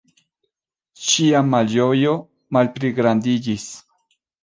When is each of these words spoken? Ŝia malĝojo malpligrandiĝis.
Ŝia 1.09 1.43
malĝojo 1.51 2.17
malpligrandiĝis. 2.59 3.73